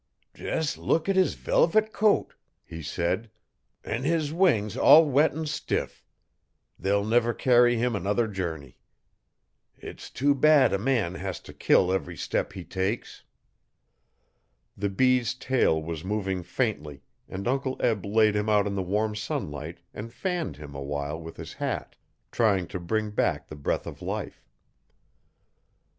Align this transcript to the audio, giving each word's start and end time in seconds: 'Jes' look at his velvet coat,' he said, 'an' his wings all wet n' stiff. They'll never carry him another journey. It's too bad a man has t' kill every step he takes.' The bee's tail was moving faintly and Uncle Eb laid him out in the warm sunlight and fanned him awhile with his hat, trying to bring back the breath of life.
'Jes' 0.35 0.79
look 0.79 1.07
at 1.07 1.15
his 1.15 1.35
velvet 1.35 1.93
coat,' 1.93 2.33
he 2.65 2.81
said, 2.81 3.29
'an' 3.83 4.01
his 4.03 4.33
wings 4.33 4.75
all 4.75 5.05
wet 5.05 5.31
n' 5.35 5.45
stiff. 5.45 6.03
They'll 6.79 7.05
never 7.05 7.35
carry 7.35 7.77
him 7.77 7.95
another 7.95 8.27
journey. 8.27 8.79
It's 9.77 10.09
too 10.09 10.33
bad 10.33 10.73
a 10.73 10.79
man 10.79 11.13
has 11.13 11.39
t' 11.39 11.53
kill 11.53 11.93
every 11.93 12.17
step 12.17 12.53
he 12.53 12.63
takes.' 12.63 13.23
The 14.75 14.89
bee's 14.89 15.35
tail 15.35 15.79
was 15.79 16.03
moving 16.03 16.41
faintly 16.41 17.03
and 17.29 17.47
Uncle 17.47 17.77
Eb 17.79 18.03
laid 18.03 18.35
him 18.35 18.49
out 18.49 18.65
in 18.65 18.73
the 18.73 18.81
warm 18.81 19.15
sunlight 19.15 19.81
and 19.93 20.11
fanned 20.11 20.57
him 20.57 20.73
awhile 20.73 21.21
with 21.21 21.37
his 21.37 21.53
hat, 21.53 21.95
trying 22.31 22.65
to 22.69 22.79
bring 22.79 23.11
back 23.11 23.49
the 23.49 23.55
breath 23.55 23.85
of 23.85 24.01
life. 24.01 24.43